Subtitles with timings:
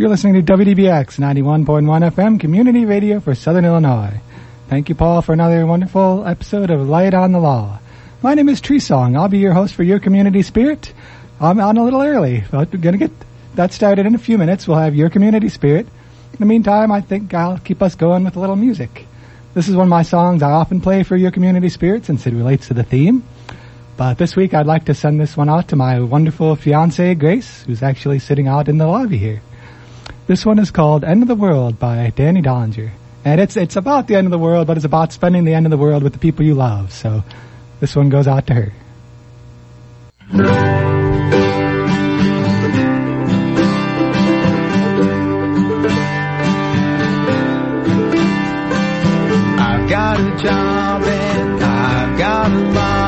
[0.00, 4.18] You're listening to WDBX 91.1 FM Community Radio for Southern Illinois.
[4.66, 7.78] Thank you, Paul, for another wonderful episode of Light on the Law.
[8.22, 9.14] My name is Tree Song.
[9.14, 10.94] I'll be your host for Your Community Spirit.
[11.38, 13.12] I'm on a little early, but we're going to get
[13.56, 14.66] that started in a few minutes.
[14.66, 15.86] We'll have Your Community Spirit.
[16.32, 19.06] In the meantime, I think I'll keep us going with a little music.
[19.52, 22.32] This is one of my songs I often play for Your Community Spirit since it
[22.32, 23.22] relates to the theme.
[23.98, 27.64] But this week I'd like to send this one out to my wonderful fiancée, Grace,
[27.64, 29.42] who's actually sitting out in the lobby here.
[30.30, 32.92] This one is called End of the World by Danny Dollinger.
[33.24, 35.66] And it's, it's about the end of the world, but it's about spending the end
[35.66, 36.92] of the world with the people you love.
[36.92, 37.24] So
[37.80, 38.72] this one goes out to her.
[49.88, 52.99] Got a job and I've got a lot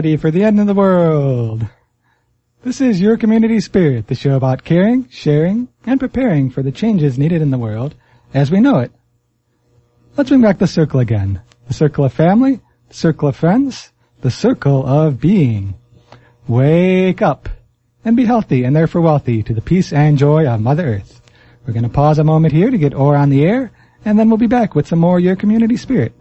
[0.00, 1.66] ready for the end of the world?
[2.62, 7.18] This is Your Community Spirit, the show about caring, sharing, and preparing for the changes
[7.18, 7.94] needed in the world
[8.32, 8.92] as we know it.
[10.16, 11.42] Let's bring back the circle again.
[11.68, 15.74] The circle of family, the circle of friends, the circle of being.
[16.48, 17.50] Wake up
[18.02, 21.20] and be healthy and therefore wealthy to the peace and joy of Mother Earth.
[21.66, 23.70] We're going to pause a moment here to get ore on the air,
[24.06, 26.14] and then we'll be back with some more Your Community Spirit.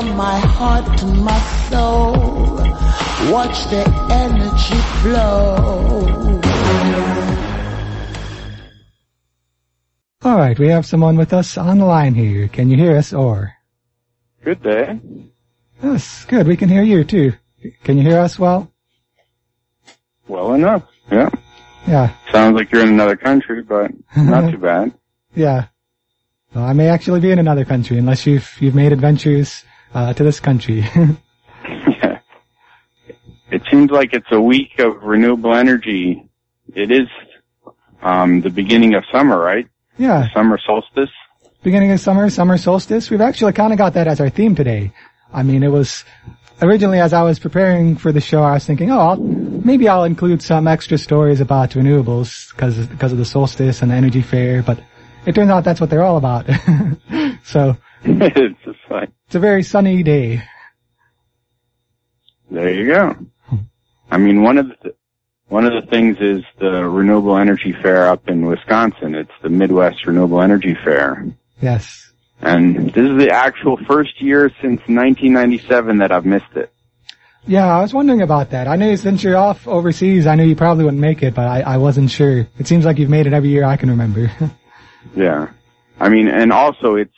[0.00, 1.38] from my heart to my
[1.68, 2.12] soul.
[3.30, 6.40] Watch the energy flow.
[10.22, 12.48] All right, we have someone with us on the line here.
[12.48, 13.52] Can you hear us or?
[14.42, 15.00] Good day.
[15.82, 16.46] Yes, good.
[16.46, 17.34] We can hear you too.
[17.84, 18.72] Can you hear us well?
[20.28, 21.28] Well enough, yeah.
[21.86, 22.14] Yeah.
[22.32, 24.94] Sounds like you're in another country, but not too bad.
[25.34, 25.66] Yeah.
[26.54, 29.64] Well, I may actually be in another country unless you've, you've made adventures
[29.94, 30.80] uh, to this country.
[31.68, 32.18] yeah.
[33.50, 36.28] It seems like it's a week of renewable energy.
[36.74, 37.08] It is
[38.02, 39.66] um, the beginning of summer, right?
[39.98, 41.10] yeah, Summer solstice.
[41.62, 43.10] beginning of summer, summer solstice.
[43.10, 44.92] We've actually kind of got that as our theme today.
[45.32, 46.04] I mean, it was
[46.62, 50.04] originally as I was preparing for the show, I was thinking, oh, I'll, maybe I'll
[50.04, 54.62] include some extra stories about renewables because because of the solstice and the energy fair.
[54.62, 54.80] But
[55.26, 56.46] it turns out that's what they're all about.
[57.44, 60.42] so it's just like it's a very sunny day.
[62.50, 63.16] there you go.
[64.10, 64.94] I mean, one of the th-
[65.48, 69.14] one of the things is the renewable energy fair up in Wisconsin.
[69.16, 71.26] It's the Midwest Renewable Energy Fair.
[71.60, 72.12] Yes.
[72.40, 76.72] And this is the actual first year since 1997 that I've missed it.
[77.46, 78.68] Yeah, I was wondering about that.
[78.68, 81.62] I knew since you're off overseas, I knew you probably wouldn't make it, but I,
[81.62, 82.46] I wasn't sure.
[82.58, 84.30] It seems like you've made it every year I can remember.
[85.16, 85.48] Yeah.
[85.98, 87.14] I mean, and also it's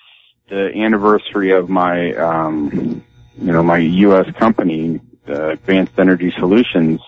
[0.53, 3.03] the anniversary of my, um,
[3.39, 4.27] you know, my U.S.
[4.39, 7.01] company, uh, Advanced Energy Solutions,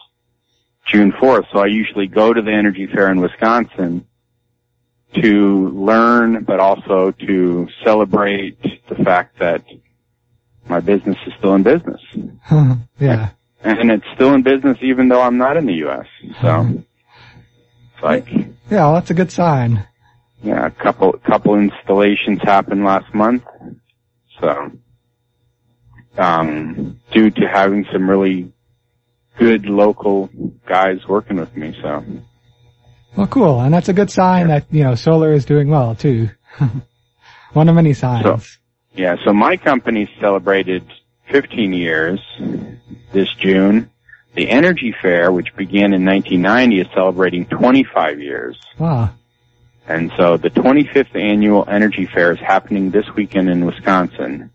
[0.86, 1.44] June 4th.
[1.52, 4.06] So I usually go to the energy fair in Wisconsin
[5.16, 9.62] to learn, but also to celebrate the fact that
[10.66, 12.00] my business is still in business.
[12.98, 13.30] yeah.
[13.62, 16.06] And it's still in business even though I'm not in the U.S.
[16.40, 16.66] So
[17.94, 19.86] it's like, Yeah, well, that's a good sign.
[20.44, 23.44] Yeah, a couple couple installations happened last month.
[24.40, 24.72] So,
[26.18, 28.52] um, due to having some really
[29.38, 30.28] good local
[30.66, 31.76] guys working with me.
[31.82, 32.04] So,
[33.16, 33.60] Well, cool.
[33.60, 36.30] And that's a good sign that, you know, solar is doing well too.
[37.52, 38.24] One of many signs.
[38.24, 38.40] So-
[38.96, 39.16] yeah.
[39.24, 40.84] So my company celebrated
[41.30, 42.20] 15 years
[43.12, 43.90] this June.
[44.34, 48.56] The Energy Fair, which began in 1990, is celebrating 25 years.
[48.78, 49.10] Wow.
[49.86, 54.50] And so the 25th annual Energy Fair is happening this weekend in Wisconsin.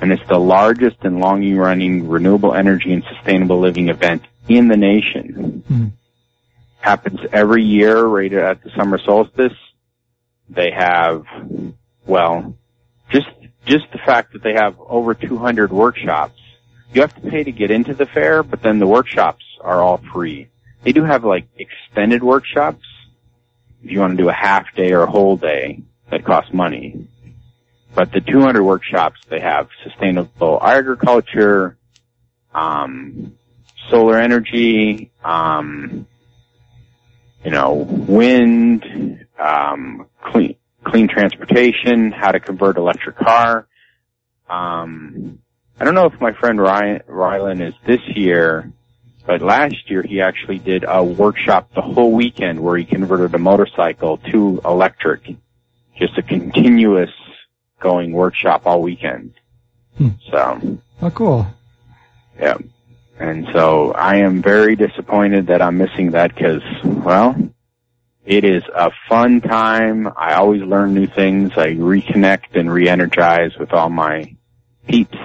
[0.00, 4.76] And it's the largest and longest running renewable energy and sustainable living event in the
[4.76, 5.62] nation.
[5.66, 5.86] Hmm.
[6.80, 9.54] Happens every year right at the summer solstice.
[10.50, 11.24] They have,
[12.04, 12.54] well,
[13.10, 13.28] just,
[13.64, 16.38] just the fact that they have over 200 workshops.
[16.92, 20.02] You have to pay to get into the fair, but then the workshops are all
[20.12, 20.48] free.
[20.82, 22.84] They do have like extended workshops,
[23.84, 27.06] if you want to do a half day or a whole day, that costs money.
[27.94, 31.76] But the 200 workshops, they have sustainable agriculture,
[32.54, 33.36] um,
[33.90, 36.06] solar energy, um,
[37.44, 43.66] you know, wind, um, clean, clean transportation, how to convert electric car.
[44.48, 45.40] Um,
[45.78, 48.72] I don't know if my friend Ryan, is this year,
[49.26, 53.38] but last year he actually did a workshop the whole weekend where he converted a
[53.38, 55.34] motorcycle to electric.
[55.96, 57.10] Just a continuous
[57.80, 59.32] going workshop all weekend.
[59.96, 60.08] Hmm.
[60.30, 61.46] So, Oh, cool.
[62.38, 62.56] yeah.
[63.18, 67.36] And so I am very disappointed that I'm missing that because, well,
[68.24, 70.08] it is a fun time.
[70.16, 71.52] I always learn new things.
[71.56, 74.34] I reconnect and re-energize with all my
[74.88, 75.16] peeps.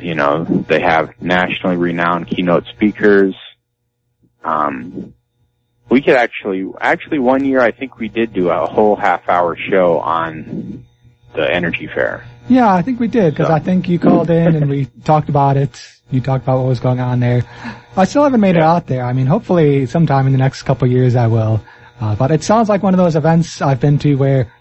[0.00, 3.34] You know, they have nationally renowned keynote speakers.
[4.42, 5.14] Um,
[5.88, 9.56] we could actually, actually one year I think we did do a whole half hour
[9.56, 10.84] show on
[11.34, 12.24] the energy fair.
[12.48, 15.28] Yeah, I think we did because So- I think you called in and we talked
[15.28, 15.80] about it.
[16.10, 17.42] You talked about what was going on there.
[17.96, 19.04] I still haven't made it out there.
[19.04, 21.64] I mean, hopefully sometime in the next couple of years I will.
[22.00, 24.52] Uh, but it sounds like one of those events I've been to where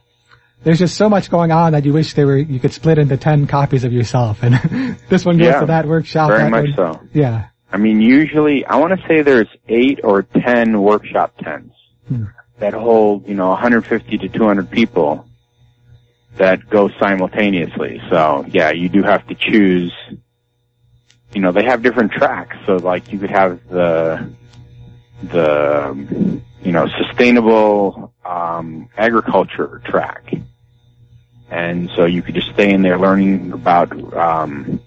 [0.63, 3.17] there's just so much going on that you wish there were you could split into
[3.17, 4.55] ten copies of yourself, and
[5.09, 6.29] this one goes Yeah, to that workshop.
[6.29, 6.99] Very that much so.
[7.13, 7.47] Yeah.
[7.71, 11.75] I mean, usually, I want to say there's eight or ten workshop tents
[12.07, 12.25] Hmm.
[12.59, 15.25] that hold, you know, 150 to 200 people
[16.35, 18.01] that go simultaneously.
[18.09, 19.93] So, yeah, you do have to choose.
[21.33, 22.57] You know, they have different tracks.
[22.65, 24.29] So, like, you could have the
[25.23, 30.31] the you know sustainable um, agriculture track,
[31.53, 34.81] and so you could just stay in there learning about um,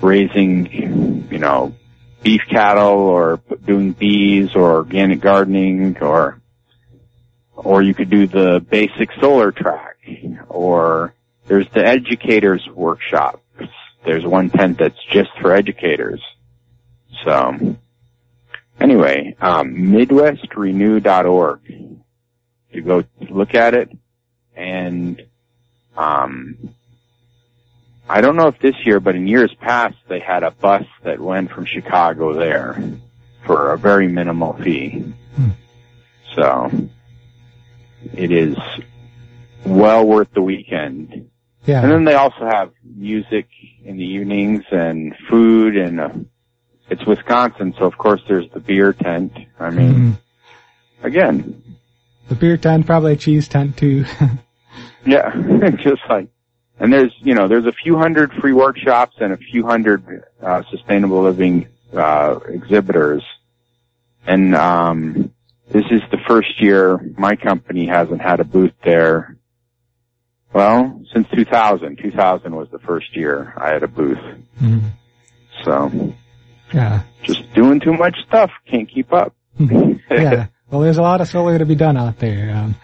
[0.00, 1.74] raising, you know,
[2.22, 6.40] beef cattle or doing bees or organic gardening or
[7.56, 9.96] or you could do the basic solar track
[10.48, 11.14] or
[11.48, 13.42] there's the educators workshop.
[14.04, 16.22] There's one tent that's just for educators.
[17.24, 17.76] So
[18.78, 21.60] anyway, um, MidwestRenew.org.
[22.70, 23.90] You go look at it.
[24.54, 25.20] and
[25.96, 26.74] um,
[28.08, 31.20] I don't know if this year, but in years past, they had a bus that
[31.20, 32.82] went from Chicago there
[33.46, 35.04] for a very minimal fee.
[35.36, 35.48] Hmm.
[36.34, 36.70] So
[38.12, 38.56] it is
[39.64, 41.30] well worth the weekend.
[41.64, 41.82] Yeah.
[41.82, 43.46] And then they also have music
[43.84, 46.10] in the evenings and food and uh,
[46.90, 49.32] it's Wisconsin, so of course there's the beer tent.
[49.58, 50.18] I mean, Mhm.
[51.02, 51.62] again,
[52.28, 54.04] The beer tent, probably a cheese tent too.
[55.06, 56.28] yeah, just like,
[56.78, 60.62] and there's, you know, there's a few hundred free workshops and a few hundred, uh,
[60.70, 63.22] sustainable living, uh, exhibitors.
[64.26, 65.30] And, um,
[65.70, 69.36] this is the first year my company hasn't had a booth there.
[70.52, 71.96] Well, since 2000.
[71.98, 74.18] 2000 was the first year I had a booth.
[74.60, 74.90] Mhm.
[75.64, 76.14] So,
[76.72, 77.02] Yeah.
[77.22, 78.50] just doing too much stuff.
[78.70, 79.34] Can't keep up.
[79.58, 80.46] yeah.
[80.70, 82.54] Well, there's a lot of solar to be done out there.
[82.54, 82.74] Um,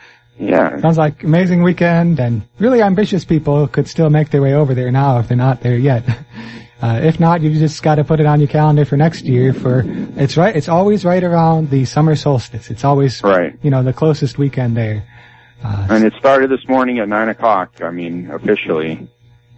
[0.42, 0.80] Yeah.
[0.80, 4.90] sounds like amazing weekend, and really ambitious people could still make their way over there
[4.90, 6.04] now if they're not there yet.
[6.82, 9.52] Uh, if not, you just got to put it on your calendar for next year.
[9.52, 9.84] For
[10.16, 12.70] it's right, it's always right around the summer solstice.
[12.70, 13.54] It's always Right.
[13.60, 15.04] you know the closest weekend there.
[15.62, 17.82] Uh, And it started this morning at nine o'clock.
[17.82, 19.10] I mean, officially.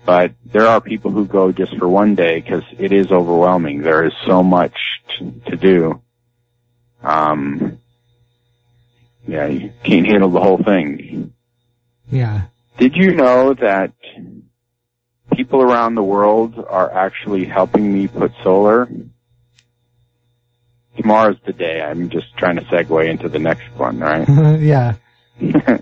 [0.05, 3.83] But there are people who go just for one day because it is overwhelming.
[3.83, 4.75] There is so much
[5.17, 6.01] t- to do.
[7.05, 7.79] Um,
[9.27, 11.33] yeah, you can't handle the whole thing.
[12.11, 12.43] yeah.
[12.79, 13.93] Did you know that
[15.33, 18.89] people around the world are actually helping me put solar?
[20.97, 21.81] Tomorrow's the day.
[21.81, 24.29] I'm just trying to segue into the next one, right?
[24.61, 24.95] yeah.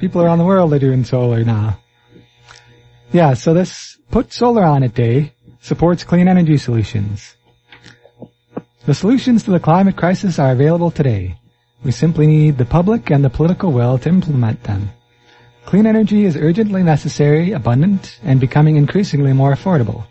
[0.00, 1.80] People around the world are doing solar now.
[3.10, 7.34] Yeah, so this Put Solar On It Day supports clean energy solutions.
[8.86, 11.36] The solutions to the climate crisis are available today.
[11.84, 14.90] We simply need the public and the political will to implement them.
[15.64, 20.06] Clean energy is urgently necessary, abundant, and becoming increasingly more affordable.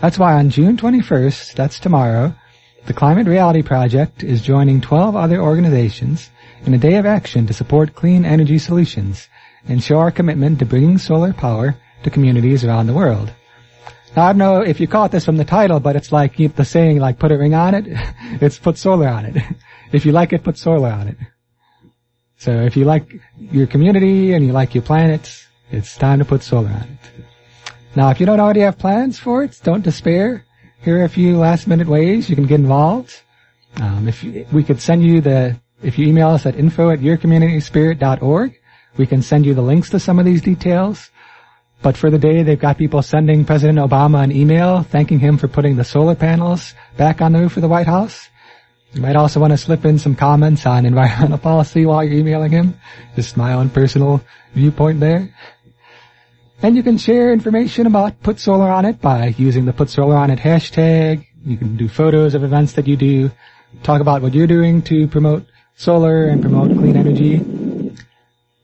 [0.00, 2.34] That's why on June 21st, that's tomorrow,
[2.86, 6.30] the Climate Reality Project is joining 12 other organizations
[6.66, 9.28] in a day of action to support clean energy solutions
[9.68, 13.32] and show our commitment to bringing solar power to communities around the world.
[14.16, 16.64] Now, I don't know if you caught this from the title, but it's like the
[16.64, 17.86] saying, like put a ring on it.
[18.40, 19.42] It's put solar on it.
[19.94, 21.16] If you like it, put solar on it.
[22.38, 26.42] So if you like your community and you like your planet, it's time to put
[26.42, 27.24] solar on it.
[27.96, 30.44] Now, if you don't already have plans for it, don't despair.
[30.82, 33.14] Here are a few last minute ways you can get involved.
[33.76, 36.98] Um, if you, we could send you the, if you email us at info at
[36.98, 38.60] yourcommunityspirit.org,
[38.96, 41.10] we can send you the links to some of these details.
[41.82, 45.48] But for the day, they've got people sending President Obama an email thanking him for
[45.48, 48.28] putting the solar panels back on the roof of the White House.
[48.94, 52.52] You might also want to slip in some comments on environmental policy while you're emailing
[52.52, 52.78] him.
[53.16, 54.22] Just my own personal
[54.54, 55.34] viewpoint there.
[56.62, 60.16] And you can share information about Put Solar On It by using the Put Solar
[60.16, 61.26] On It hashtag.
[61.44, 63.32] You can do photos of events that you do,
[63.82, 65.44] talk about what you're doing to promote
[65.76, 67.44] solar and promote clean energy.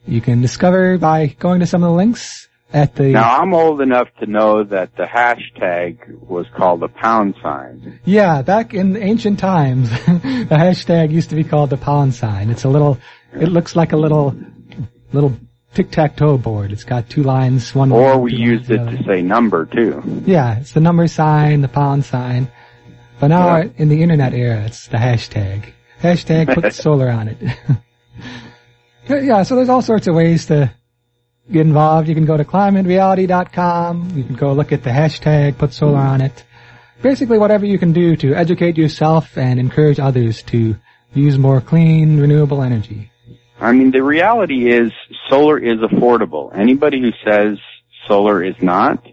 [0.06, 3.80] You can discover by going to some of the links at the Now I'm old
[3.80, 8.00] enough to know that the hashtag was called the pound sign.
[8.04, 12.50] Yeah, back in ancient times, the hashtag used to be called the pound sign.
[12.50, 12.98] It's a little,
[13.32, 14.34] it looks like a little,
[15.12, 15.36] little
[15.74, 16.72] tic-tac-toe board.
[16.72, 20.22] It's got two lines, one Or we used it to say number too.
[20.26, 22.50] Yeah, it's the number sign, the pound sign.
[23.18, 23.68] But now Yeah.
[23.76, 25.72] in the internet era, it's the hashtag.
[26.00, 27.38] Hashtag put solar on it.
[29.08, 30.72] yeah, so there's all sorts of ways to
[31.50, 32.08] get involved.
[32.08, 34.12] You can go to climatereality.com.
[34.16, 36.44] You can go look at the hashtag put solar on it.
[37.02, 40.76] Basically whatever you can do to educate yourself and encourage others to
[41.14, 43.10] use more clean, renewable energy.
[43.58, 44.92] I mean, the reality is
[45.28, 46.56] solar is affordable.
[46.56, 47.58] Anybody who says
[48.06, 49.04] solar is not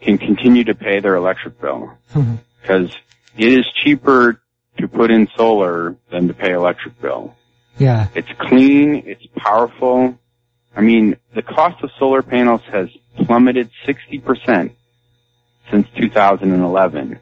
[0.00, 1.92] can continue to pay their electric bill
[2.62, 2.94] because
[3.36, 4.40] it is cheaper
[4.78, 7.34] to put in solar than to pay electric bill.
[7.78, 8.08] yeah.
[8.14, 10.18] It's clean, it's powerful.
[10.76, 14.72] I mean, the cost of solar panels has plummeted 60%
[15.70, 17.20] since 2011.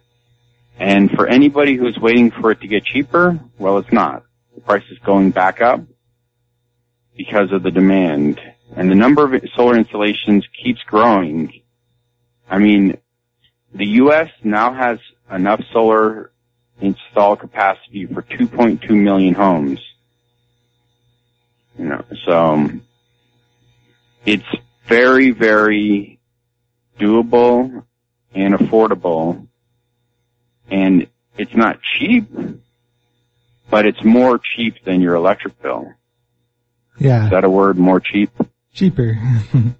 [0.78, 4.24] And for anybody who's waiting for it to get cheaper, well, it's not.
[4.54, 5.80] The price is going back up
[7.16, 8.40] because of the demand.
[8.74, 11.62] And the number of solar installations keeps growing.
[12.48, 12.98] I mean,
[13.74, 14.30] the U.S.
[14.42, 14.98] now has
[15.30, 16.30] enough solar
[16.80, 19.80] install capacity for 2.2 million homes.
[21.78, 22.82] You know, so um,
[24.26, 24.44] it's
[24.86, 26.18] very, very
[26.98, 27.84] doable
[28.34, 29.46] and affordable,
[30.70, 31.06] and
[31.38, 32.28] it's not cheap,
[33.70, 35.92] but it's more cheap than your electric bill.
[36.98, 37.24] Yeah.
[37.24, 37.78] Is that a word?
[37.78, 38.30] More cheap?
[38.76, 39.18] cheaper.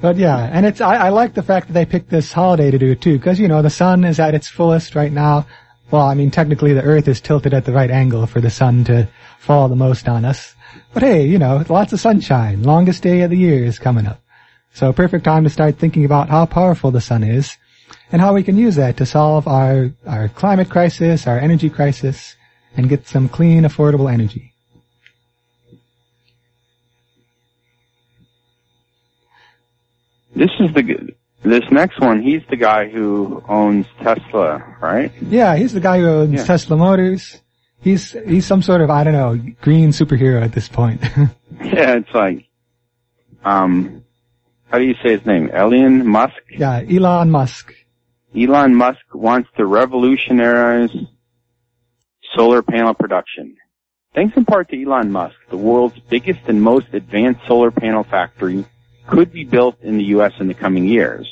[0.00, 2.78] but yeah, and it's I, I like the fact that they picked this holiday to
[2.78, 5.46] do it too, because you know the sun is at its fullest right now.
[5.90, 8.84] Well, I mean technically the Earth is tilted at the right angle for the sun
[8.84, 10.54] to fall the most on us.
[10.94, 12.62] But hey, you know, lots of sunshine.
[12.62, 14.20] Longest day of the year is coming up.
[14.74, 17.56] So perfect time to start thinking about how powerful the sun is
[18.10, 22.36] and how we can use that to solve our, our climate crisis, our energy crisis,
[22.76, 24.54] and get some clean, affordable energy.
[30.34, 32.22] This is the this next one.
[32.22, 35.12] He's the guy who owns Tesla, right?
[35.20, 36.44] Yeah, he's the guy who owns Yeah.
[36.44, 37.40] Tesla Motors.
[37.80, 41.02] He's, he's some sort of, I don't know, green superhero at this point.
[41.60, 42.46] Yeah, it's like,
[43.44, 44.04] um,
[44.70, 45.50] how do you say his name?
[45.52, 46.36] Elon Musk.
[46.50, 47.74] yeah, Elon Musk.
[48.36, 50.90] Elon Musk wants to revolutionize
[52.36, 53.56] solar panel production.
[54.14, 58.64] Thanks in part to Elon Musk, the world's biggest and most advanced solar panel factory
[59.08, 60.32] could be built in the U.S.
[60.38, 61.28] in the coming years.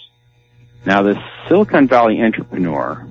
[0.85, 3.07] Now, this Silicon Valley entrepreneur,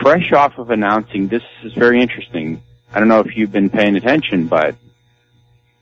[0.00, 2.62] fresh off of announcing, this is very interesting.
[2.92, 4.76] I don't know if you've been paying attention, but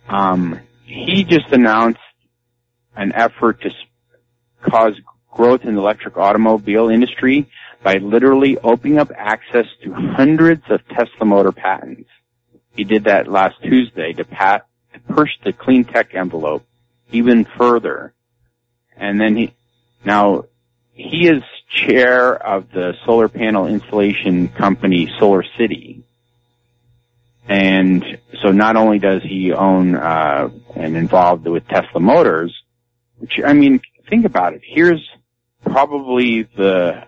[0.08, 2.00] um, he just announced
[2.96, 3.74] an effort to s-
[4.62, 4.94] cause
[5.30, 7.48] growth in the electric automobile industry
[7.82, 12.08] by literally opening up access to hundreds of Tesla motor patents.
[12.74, 16.64] He did that last Tuesday to, pat, to push the clean tech envelope
[17.12, 18.12] even further.
[18.96, 19.54] And then he,
[20.04, 20.44] now
[20.96, 26.02] he is chair of the solar panel installation company Solar City.
[27.48, 28.04] And
[28.42, 32.52] so not only does he own, uh, and involved with Tesla Motors,
[33.18, 34.62] which, I mean, think about it.
[34.64, 35.06] Here's
[35.64, 37.06] probably the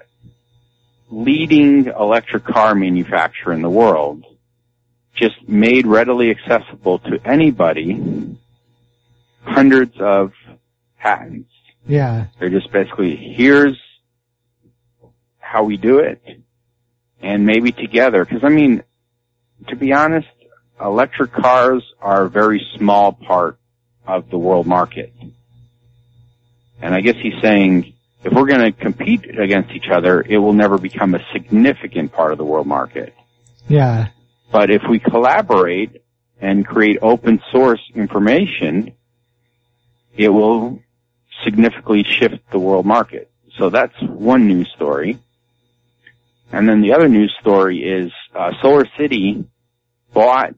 [1.10, 4.24] leading electric car manufacturer in the world,
[5.14, 8.36] just made readily accessible to anybody,
[9.42, 10.32] hundreds of
[10.98, 11.50] patents.
[11.88, 13.76] Yeah, They're just basically, here's
[15.38, 16.22] how we do it,
[17.22, 18.24] and maybe together.
[18.24, 18.82] Because I mean,
[19.68, 20.28] to be honest,
[20.80, 23.58] electric cars are a very small part
[24.06, 25.12] of the world market.
[26.80, 30.52] And I guess he's saying, if we're going to compete against each other, it will
[30.52, 33.14] never become a significant part of the world market.
[33.66, 34.08] yeah,
[34.52, 36.02] But if we collaborate
[36.40, 38.92] and create open source information,
[40.16, 40.80] it will
[41.44, 43.30] significantly shift the world market.
[43.58, 45.18] So that's one news story.
[46.52, 49.44] And then the other news story is uh, Solar City
[50.12, 50.54] bought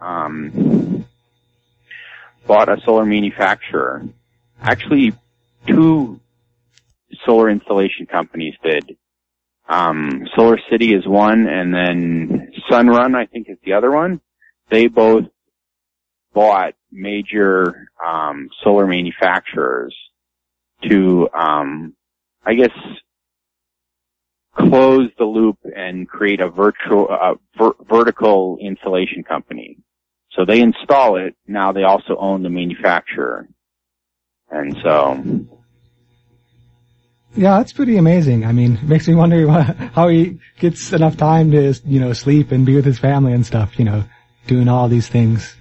[0.00, 1.04] um,
[2.46, 4.04] bought a solar manufacturer.
[4.60, 5.12] Actually,
[5.66, 6.20] two
[7.26, 8.96] solar installation companies did.
[9.68, 14.20] Um, Solar City is one, and then Sunrun, I think, is the other one.
[14.70, 15.24] They both
[16.32, 19.94] bought major um, solar manufacturers
[20.82, 21.94] to, um,
[22.44, 22.70] I guess,
[24.56, 29.78] close the loop and create a virtual, uh, ver- vertical installation company.
[30.32, 31.36] So they install it.
[31.46, 33.48] Now they also own the manufacturer,
[34.50, 35.46] and so
[37.34, 38.44] yeah, that's pretty amazing.
[38.44, 39.48] I mean, it makes me wonder
[39.94, 43.46] how he gets enough time to, you know, sleep and be with his family and
[43.46, 44.04] stuff, you know,
[44.46, 45.54] doing all these things.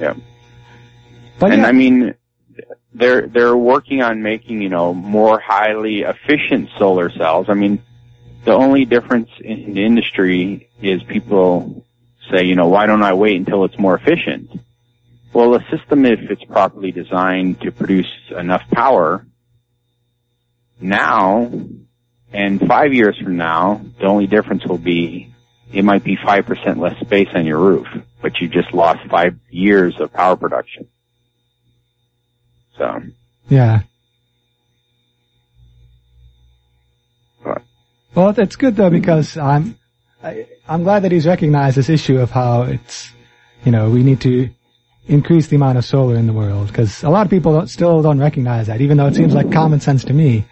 [0.00, 0.14] yeah.
[1.38, 2.14] But and yeah, I mean,
[2.94, 7.46] they're they're working on making you know more highly efficient solar cells.
[7.48, 7.82] I mean,
[8.44, 11.84] the only difference in the industry is people
[12.30, 14.50] say, you know, why don't I wait until it's more efficient?
[15.32, 19.26] Well, a system, if it's properly designed to produce enough power,
[20.80, 21.50] now
[22.32, 25.32] and five years from now, the only difference will be
[25.72, 27.86] it might be 5% less space on your roof,
[28.20, 30.88] but you just lost five years of power production.
[32.76, 33.02] So,
[33.48, 33.82] yeah.
[37.44, 37.62] but,
[38.14, 39.78] Well, that's good though because I'm,
[40.22, 43.10] I, I'm glad that he's recognized this issue of how it's,
[43.64, 44.50] you know, we need to
[45.06, 48.02] increase the amount of solar in the world because a lot of people don't, still
[48.02, 50.44] don't recognize that, even though it seems like common sense to me.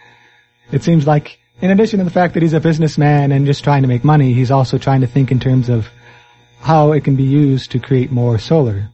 [0.72, 3.82] It seems like, in addition to the fact that he's a businessman and just trying
[3.82, 5.88] to make money, he's also trying to think in terms of
[6.60, 8.88] how it can be used to create more solar.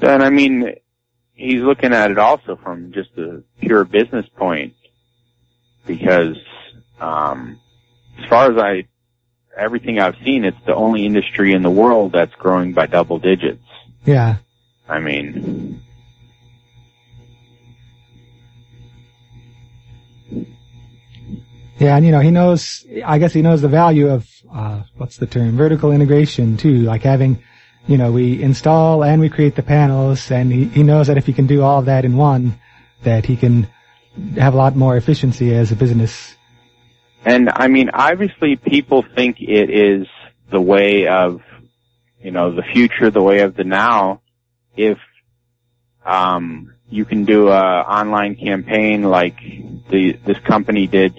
[0.00, 0.74] and I mean,
[1.34, 4.74] he's looking at it also from just a pure business point
[5.86, 6.36] because,
[7.00, 7.60] um,
[8.18, 8.86] as far as I,
[9.56, 13.64] everything I've seen, it's the only industry in the world that's growing by double digits.
[14.04, 14.36] Yeah.
[14.88, 15.82] I mean,
[21.78, 25.16] Yeah, and you know, he knows, I guess he knows the value of, uh, what's
[25.16, 27.42] the term, vertical integration too, like having
[27.86, 31.26] you know, we install and we create the panels, and he, he knows that if
[31.26, 32.58] he can do all of that in one,
[33.02, 33.68] that he can
[34.36, 36.34] have a lot more efficiency as a business.
[37.24, 40.06] And I mean, obviously people think it is
[40.50, 41.40] the way of,
[42.20, 44.22] you know, the future, the way of the now.
[44.76, 44.98] If,
[46.04, 49.38] um, you can do a online campaign like
[49.90, 51.18] the, this company did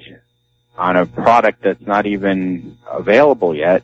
[0.77, 3.83] on a product that's not even available yet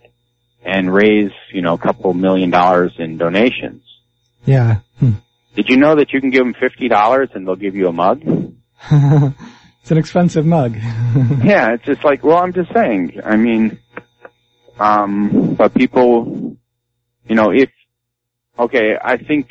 [0.63, 3.83] and raise, you know, a couple million dollars in donations.
[4.45, 4.79] Yeah.
[4.99, 5.13] Hmm.
[5.55, 8.21] Did you know that you can give them $50 and they'll give you a mug?
[8.91, 10.75] it's an expensive mug.
[11.43, 13.19] yeah, it's just like, well, I'm just saying.
[13.23, 13.79] I mean,
[14.79, 16.57] um, but people,
[17.27, 17.69] you know, if,
[18.57, 19.49] okay, I think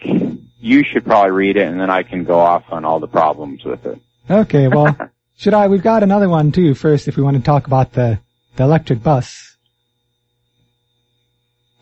[0.59, 3.64] you should probably read it and then I can go off on all the problems
[3.64, 4.01] with it.
[4.29, 4.96] Okay, well,
[5.37, 5.68] should I?
[5.68, 8.20] We've got another one too first if we want to talk about the,
[8.57, 9.57] the electric bus.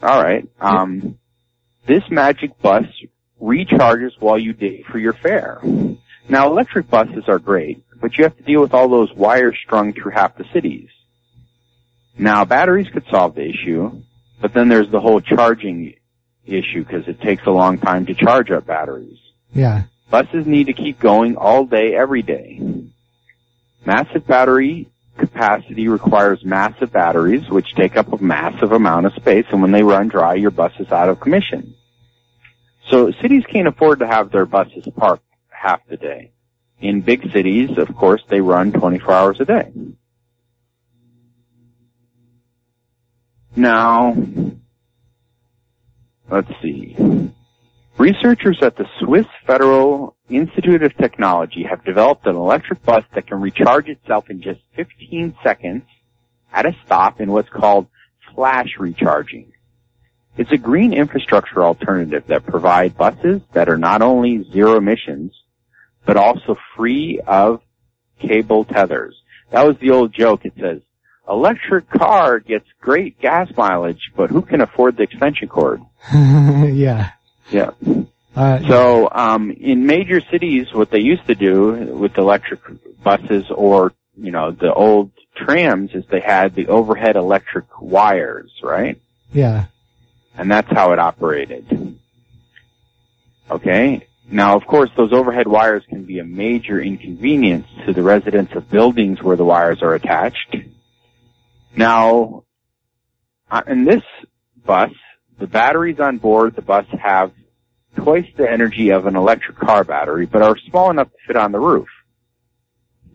[0.03, 1.19] Alright, um,
[1.87, 2.87] this magic bus
[3.41, 5.61] recharges while you dig for your fare.
[6.29, 9.93] Now electric buses are great, but you have to deal with all those wires strung
[9.93, 10.89] through half the cities.
[12.17, 14.03] Now batteries could solve the issue,
[14.41, 15.95] but then there's the whole charging
[16.47, 19.19] issue because it takes a long time to charge up batteries.
[19.53, 19.85] Yeah.
[20.11, 22.61] Buses need to keep going all day, every day.
[23.85, 29.61] Massive battery capacity requires massive batteries, which take up a massive amount of space, and
[29.61, 31.74] when they run dry, your bus is out of commission.
[32.88, 36.33] So cities can't afford to have their buses parked half the day.
[36.81, 39.72] In big cities, of course, they run 24 hours a day.
[43.57, 44.16] Now,
[46.31, 46.96] let's see.
[47.98, 53.41] Researchers at the Swiss Federal Institute of Technology have developed an electric bus that can
[53.41, 55.85] recharge itself in just 15 seconds
[56.53, 57.87] at a stop in what's called
[58.35, 59.53] flash recharging.
[60.37, 65.33] It's a green infrastructure alternative that provide buses that are not only zero emissions,
[66.05, 67.61] but also free of
[68.21, 69.21] cable tethers.
[69.51, 70.45] That was the old joke.
[70.45, 70.81] It says,
[71.29, 75.81] electric car gets great gas mileage, but who can afford the extension cord?
[76.12, 77.11] yeah.
[77.51, 77.71] Yeah.
[78.37, 82.61] Uh, So, um, in major cities, what they used to do with electric
[83.03, 89.01] buses or, you know, the old trams is they had the overhead electric wires, right?
[89.33, 89.67] yeah.
[90.37, 91.99] And that's how it operated.
[93.51, 94.07] Okay?
[94.31, 98.71] Now, of course, those overhead wires can be a major inconvenience to the residents of
[98.71, 100.55] buildings where the wires are attached.
[101.75, 102.45] Now,
[103.51, 104.05] uh, in this
[104.64, 104.93] bus,
[105.38, 107.33] the batteries on board the bus have
[107.96, 111.53] twice the energy of an electric car battery, but are small enough to fit on
[111.53, 111.88] the roof.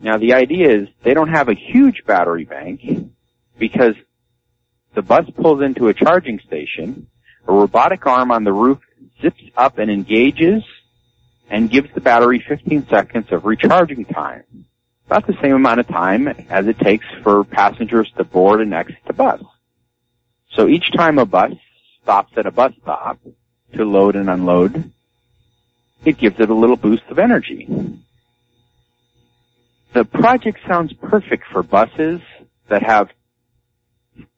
[0.01, 2.81] Now the idea is they don't have a huge battery bank
[3.57, 3.95] because
[4.93, 7.07] the bus pulls into a charging station,
[7.47, 8.79] a robotic arm on the roof
[9.21, 10.63] zips up and engages
[11.49, 14.65] and gives the battery 15 seconds of recharging time.
[15.05, 18.97] About the same amount of time as it takes for passengers to board and exit
[19.05, 19.41] the bus.
[20.53, 21.53] So each time a bus
[22.01, 23.19] stops at a bus stop
[23.73, 24.91] to load and unload,
[26.05, 27.67] it gives it a little boost of energy.
[29.93, 32.21] The project sounds perfect for buses
[32.67, 33.09] that have,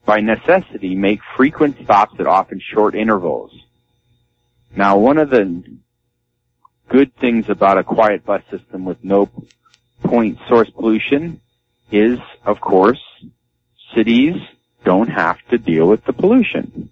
[0.06, 3.52] by necessity, make frequent stops at often short intervals.
[4.76, 5.64] Now, one of the
[6.90, 9.30] good things about a quiet bus system with no
[10.04, 11.40] point source pollution
[11.92, 13.02] is, of course,
[13.96, 14.36] cities
[14.84, 16.90] don't have to deal with the pollution.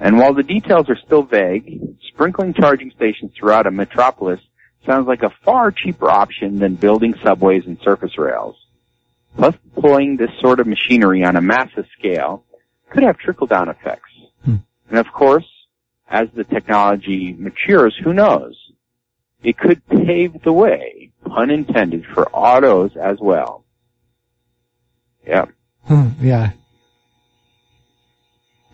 [0.00, 4.40] And while the details are still vague, sprinkling charging stations throughout a metropolis
[4.86, 8.56] sounds like a far cheaper option than building subways and surface rails.
[9.36, 12.44] Plus, deploying this sort of machinery on a massive scale
[12.88, 14.10] could have trickle-down effects.
[14.44, 14.56] Hmm.
[14.88, 15.46] And of course,
[16.08, 18.56] as the technology matures, who knows?
[19.42, 23.64] It could pave the way, pun intended, for autos as well.
[25.26, 25.44] Yeah.
[25.84, 26.52] Hmm, yeah.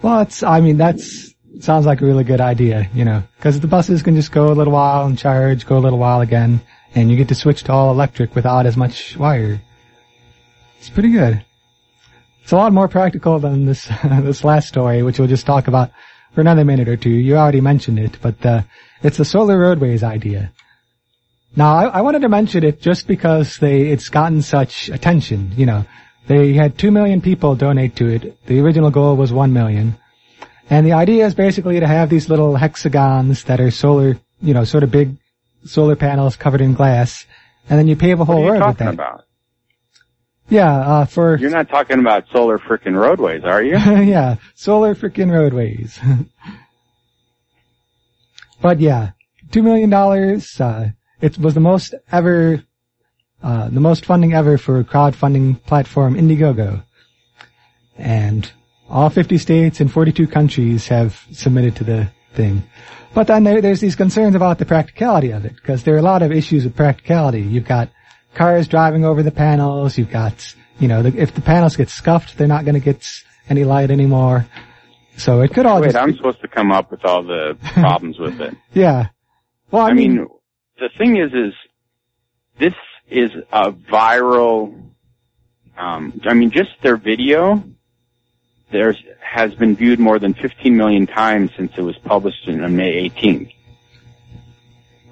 [0.03, 3.67] Well, it's, I mean, that's, sounds like a really good idea, you know, because the
[3.67, 6.61] buses can just go a little while and charge, go a little while again,
[6.95, 9.61] and you get to switch to all electric without as much wire.
[10.79, 11.45] It's pretty good.
[12.43, 15.91] It's a lot more practical than this, this last story, which we'll just talk about
[16.33, 17.11] for another minute or two.
[17.11, 18.63] You already mentioned it, but, uh,
[19.03, 20.53] it's the solar roadways idea.
[21.55, 25.65] Now, I, I wanted to mention it just because they, it's gotten such attention, you
[25.65, 25.87] know.
[26.27, 28.45] They had two million people donate to it.
[28.47, 29.97] The original goal was one million.
[30.69, 34.65] And the idea is basically to have these little hexagons that are solar, you know,
[34.65, 35.17] sort of big
[35.65, 37.25] solar panels covered in glass.
[37.69, 38.95] And then you pave a What whole are you road with talking that.
[38.95, 39.23] about?
[40.49, 43.77] Yeah, uh, for, You're not talking about solar freaking roadways, are you?
[43.79, 45.99] yeah, solar freaking roadways.
[48.61, 49.11] but yeah,
[49.51, 50.61] two million dollars.
[50.61, 52.63] Uh, it was the most ever,
[53.43, 56.83] uh, the most funding ever for a crowdfunding platform Indiegogo,
[57.99, 58.51] and
[58.89, 62.63] all 50 states and 42 countries have submitted to the thing.
[63.15, 66.03] But then there, there's these concerns about the practicality of it, because there are a
[66.03, 67.41] lot of issues with practicality.
[67.41, 67.91] You've got
[68.35, 69.97] cars driving over the panels.
[69.97, 73.07] You've got, you know, the, if the panels get scuffed, they're not going to get
[73.49, 74.47] any light anymore.
[75.17, 78.19] So it could all Wait, just, I'm supposed to come up with all the problems
[78.19, 78.55] with it.
[78.75, 79.09] yeah.
[79.71, 80.27] Well, I, I mean,
[80.79, 81.55] the thing is, is
[82.59, 82.75] this
[83.09, 84.83] is a viral.
[85.77, 87.63] Um, I mean, just their video.
[88.71, 93.09] There's has been viewed more than 15 million times since it was published on May
[93.09, 93.53] 18th.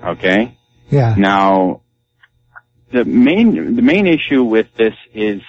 [0.02, 0.56] Okay.
[0.90, 1.82] yeah, Now,
[2.92, 5.42] the main the main issue with this is,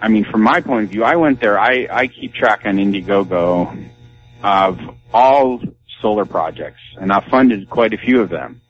[0.00, 1.58] I mean, from my point of view, I went there.
[1.58, 3.90] I I keep track on Indiegogo
[4.42, 4.78] of
[5.12, 5.60] all
[6.00, 8.60] solar projects, and I've funded quite a few of them.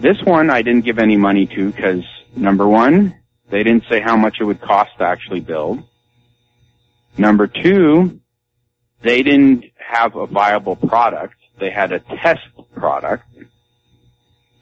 [0.00, 2.04] This one I didn't give any money to because
[2.36, 3.16] number one,
[3.50, 5.82] they didn't say how much it would cost to actually build.
[7.16, 8.20] Number two,
[9.02, 11.34] they didn't have a viable product.
[11.58, 13.24] They had a test product.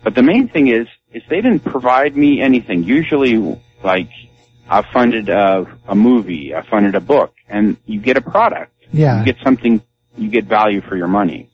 [0.03, 2.85] But the main thing is, is they didn't provide me anything.
[2.85, 3.37] Usually,
[3.83, 4.09] like,
[4.69, 8.73] I funded a, a movie, I funded a book, and you get a product.
[8.93, 9.83] yeah, You get something,
[10.17, 11.51] you get value for your money.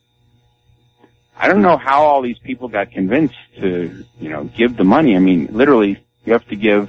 [1.42, 5.16] I don't know how all these people got convinced to, you know, give the money.
[5.16, 6.88] I mean, literally, you have to give,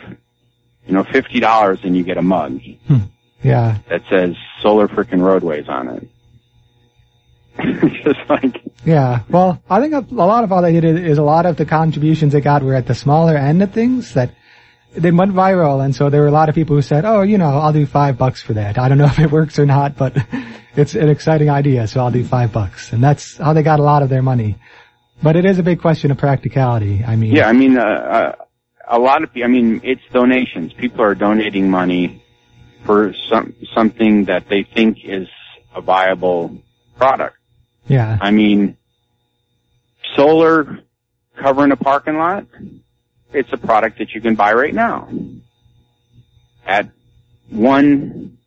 [0.86, 2.98] you know, fifty dollars and you get a mug hmm.
[3.42, 6.08] yeah, that says "Solar Frickin' Roadways" on it.
[8.04, 9.22] Just like, yeah.
[9.28, 12.34] Well, I think a, lot of all they did is a lot of the contributions
[12.34, 14.36] they got were at the smaller end of things that
[14.96, 17.38] they went viral, and so there were a lot of people who said, "Oh, you
[17.38, 19.98] know, I'll do five bucks for that." I don't know if it works or not,
[19.98, 20.16] but
[20.76, 23.84] it's an exciting idea, so I'll do five bucks, and that's how they got a
[23.84, 24.58] lot of their money.
[25.22, 27.04] But it is a big question of practicality.
[27.04, 28.36] I mean, yeah, I mean, uh, uh,
[28.88, 29.48] a lot of people.
[29.48, 30.74] I mean, it's donations.
[30.74, 32.24] People are donating money
[32.86, 35.28] for some something that they think is
[35.74, 36.58] a viable
[36.98, 37.38] product.
[37.88, 38.78] yeah, I mean,
[40.16, 40.80] solar
[41.36, 42.46] covering a parking lot,
[43.34, 45.10] it's a product that you can buy right now.
[46.66, 46.90] At
[47.50, 48.38] one,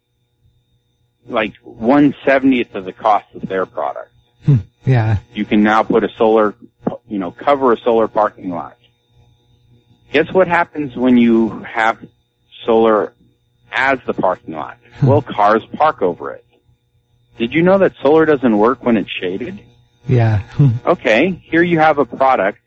[1.27, 4.11] like one seventieth of the cost of their product.
[4.44, 4.57] Hmm.
[4.85, 6.55] yeah, You can now put a solar,
[7.09, 8.77] you know, cover a solar parking lot.
[10.12, 11.99] Guess what happens when you have
[12.64, 13.12] solar
[13.72, 14.79] as the parking lot?
[15.01, 15.07] Hmm.
[15.07, 16.44] Well, cars park over it.
[17.38, 19.61] Did you know that solar doesn't work when it's shaded?
[20.09, 20.68] yeah, hmm.
[20.87, 22.61] Okay, here you have a product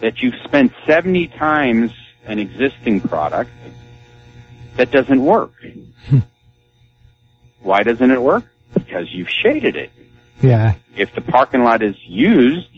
[0.00, 1.92] that you've spent 70 times
[2.26, 3.50] an existing product
[4.76, 5.52] that doesn't work.
[6.08, 6.18] Hmm.
[7.60, 8.44] Why doesn't it work?
[8.74, 9.90] Because you've shaded it.
[10.42, 12.68] yeah, If the parking lot is used,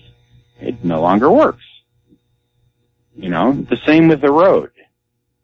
[0.60, 1.64] it no longer works.
[3.16, 4.70] You know, the same with the road.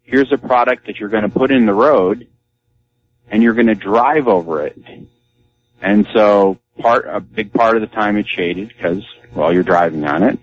[0.02, 2.28] Here's a product that you're going to put in the road
[3.28, 4.78] and you're going to drive over it.
[5.82, 9.02] And so part, a big part of the time it's shaded because,
[9.34, 10.38] well, you're driving on it.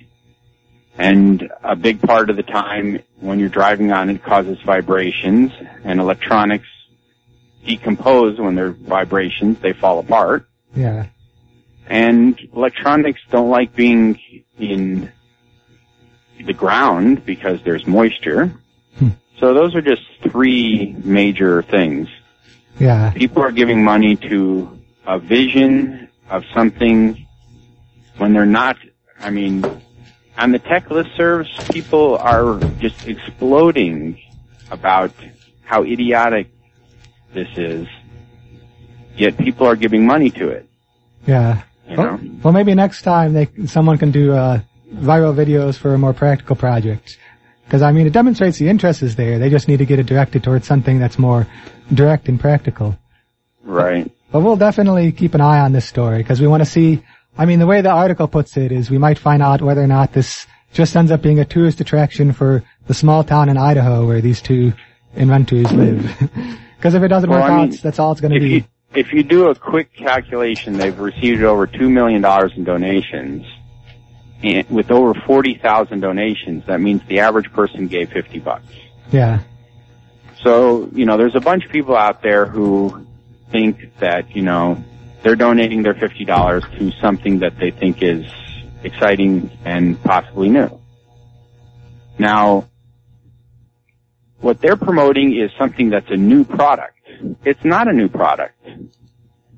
[1.01, 5.51] And a big part of the time when you're driving on it causes vibrations
[5.83, 6.67] and electronics
[7.65, 11.07] decompose when there are vibrations, they fall apart yeah,
[11.87, 14.19] and electronics don't like being
[14.57, 15.11] in
[16.45, 18.53] the ground because there's moisture.
[18.97, 19.09] Hmm.
[19.39, 22.07] So those are just three major things.
[22.79, 27.27] yeah, People are giving money to a vision of something
[28.17, 28.77] when they're not,
[29.19, 29.63] I mean,
[30.41, 34.19] on the tech listservs, people are just exploding
[34.71, 35.11] about
[35.63, 36.47] how idiotic
[37.33, 37.87] this is,
[39.15, 40.67] yet people are giving money to it,
[41.27, 41.61] yeah.
[41.87, 42.39] you Well, know?
[42.43, 44.61] well, maybe next time they someone can do uh,
[44.93, 47.17] viral videos for a more practical project.
[47.65, 49.39] Because I mean, it demonstrates the interest is there.
[49.39, 51.47] They just need to get it directed towards something that's more
[51.93, 52.97] direct and practical.
[53.63, 54.11] Right.
[54.31, 57.03] But we'll definitely keep an eye on this story because we want to see.
[57.37, 59.87] I mean, the way the article puts it is we might find out whether or
[59.87, 64.05] not this just ends up being a tourist attraction for the small town in Idaho
[64.07, 64.73] where these two
[65.15, 66.09] inventors live.
[66.77, 68.49] Because if it doesn't Well, work I out, that's all it's going to be.
[68.49, 68.63] you
[68.95, 73.45] if you do a quick calculation, they've received over two million dollars in donations,
[74.41, 78.65] and with over forty thousand donations, that means the average person gave fifty bucks.
[79.11, 79.41] yeah,
[80.43, 83.05] So you know, there's a bunch of people out there who
[83.51, 84.83] think that you know
[85.21, 88.25] they're donating their fifty dollars to something that they think is
[88.83, 90.79] exciting and possibly new.
[92.17, 92.67] Now,
[94.39, 96.97] what they're promoting is something that's a new product.
[97.45, 98.57] It's not a new product.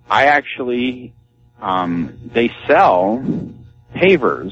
[0.09, 1.13] I actually
[1.61, 3.23] um, they sell
[3.95, 4.51] pavers.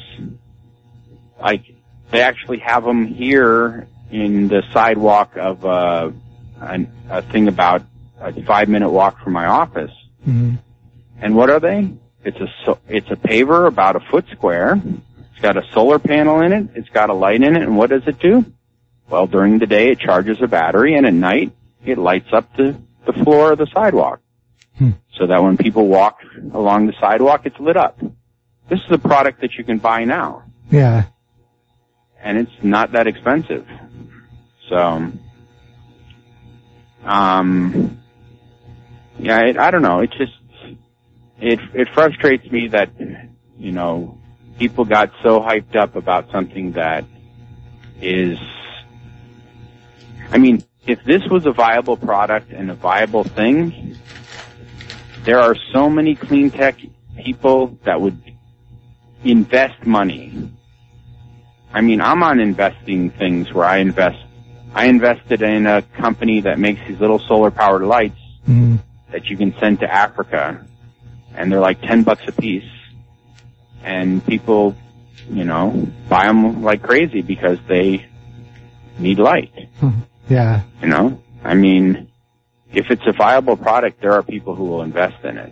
[1.39, 1.63] Like
[2.11, 6.11] they actually have them here in the sidewalk of uh,
[6.61, 7.83] a, a thing about
[8.19, 9.91] a five minute walk from my office.
[10.23, 10.55] hmm
[11.21, 11.91] And what are they?
[12.23, 14.79] It's a it's a paver about a foot square.
[15.31, 16.67] It's got a solar panel in it.
[16.75, 17.61] It's got a light in it.
[17.63, 18.45] And what does it do?
[19.09, 21.51] Well, during the day it charges a battery, and at night
[21.85, 24.19] it lights up the the floor of the sidewalk,
[24.77, 24.91] Hmm.
[25.17, 26.19] so that when people walk
[26.53, 27.99] along the sidewalk, it's lit up.
[28.69, 31.05] This is a product that you can buy now, Yeah.
[32.23, 33.67] and it's not that expensive.
[34.69, 35.11] So,
[37.03, 37.99] um,
[39.19, 39.99] yeah, it, I don't know.
[40.01, 40.33] It just
[41.41, 42.89] it it frustrates me that
[43.57, 44.17] you know
[44.59, 47.03] people got so hyped up about something that
[47.99, 48.37] is.
[50.29, 53.97] I mean, if this was a viable product and a viable thing,
[55.25, 56.77] there are so many clean tech
[57.17, 58.21] people that would
[59.23, 60.49] invest money.
[61.73, 64.19] I mean, I'm on investing things where I invest.
[64.73, 68.77] I invested in a company that makes these little solar powered lights hmm
[69.11, 70.65] that you can send to Africa,
[71.35, 72.69] and they're like ten bucks a piece,
[73.83, 74.75] and people,
[75.29, 78.05] you know, buy them like crazy because they
[78.99, 79.51] need light.
[80.29, 80.61] Yeah.
[80.81, 82.07] You know, I mean,
[82.71, 85.51] if it's a viable product, there are people who will invest in it,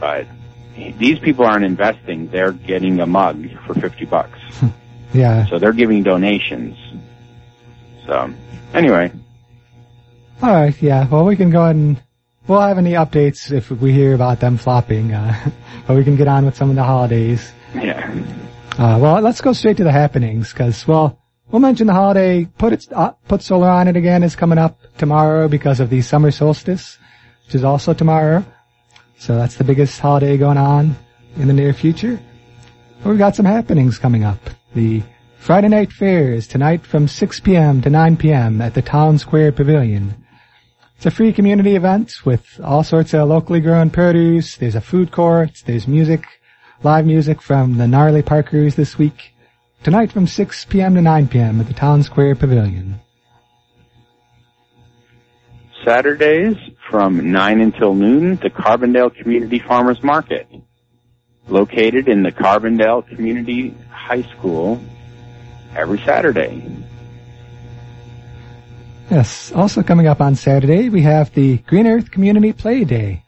[0.00, 0.26] but
[0.98, 4.40] these people aren't investing; they're getting a mug for fifty bucks,
[5.14, 5.46] Yeah.
[5.46, 6.76] so they're giving donations.
[8.06, 8.32] So,
[8.74, 9.12] anyway,
[10.42, 10.74] All right.
[10.82, 11.06] Yeah.
[11.06, 12.02] Well, we can go ahead and
[12.46, 15.12] we'll have any updates if we hear about them flopping.
[15.12, 15.50] Uh,
[15.86, 17.52] but we can get on with some of the holidays.
[17.74, 18.10] yeah.
[18.78, 21.18] Uh, well, let's go straight to the happenings because, well,
[21.50, 22.46] we'll mention the holiday.
[22.56, 26.00] Put it, uh, put solar on it again is coming up tomorrow because of the
[26.00, 26.98] summer solstice,
[27.44, 28.44] which is also tomorrow.
[29.18, 30.96] So that's the biggest holiday going on
[31.36, 32.18] in the near future.
[33.04, 34.38] We've got some happenings coming up.
[34.74, 35.02] The
[35.38, 37.82] Friday night fair is tonight from 6 p.m.
[37.82, 38.62] to 9 p.m.
[38.62, 40.14] at the Town Square Pavilion.
[41.02, 44.56] It's a free community event with all sorts of locally grown produce.
[44.56, 45.60] There's a food court.
[45.66, 46.24] There's music,
[46.84, 49.34] live music from the Gnarly Parkers this week.
[49.82, 50.94] Tonight from 6 p.m.
[50.94, 51.60] to 9 p.m.
[51.60, 53.00] at the Town Square Pavilion.
[55.84, 56.54] Saturdays
[56.88, 60.46] from 9 until noon, the Carbondale Community Farmers Market,
[61.48, 64.80] located in the Carbondale Community High School
[65.74, 66.81] every Saturday.
[69.10, 69.52] Yes.
[69.52, 73.24] Also coming up on Saturday, we have the Green Earth Community Play Day.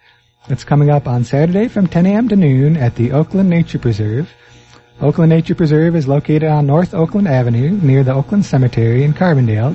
[0.49, 2.29] It's coming up on Saturday from 10 a.m.
[2.29, 4.31] to noon at the Oakland Nature Preserve.
[5.01, 9.75] Oakland Nature Preserve is located on North Oakland Avenue near the Oakland Cemetery in Carbondale.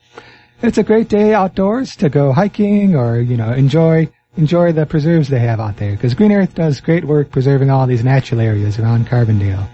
[0.63, 5.29] It's a great day outdoors to go hiking or, you know, enjoy enjoy the preserves
[5.29, 8.79] they have out there because Green Earth does great work preserving all these natural areas
[8.79, 9.69] around Carbondale.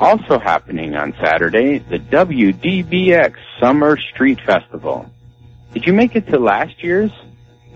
[0.00, 5.08] Also happening on Saturday, the WDBX Summer Street Festival.
[5.72, 7.12] Did you make it to last year's?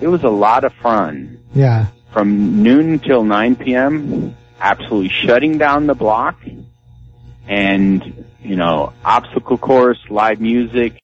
[0.00, 1.40] It was a lot of fun.
[1.54, 1.86] Yeah.
[2.12, 6.40] From noon until 9 p.m., absolutely shutting down the block
[7.46, 11.00] and, you know, obstacle course, live music,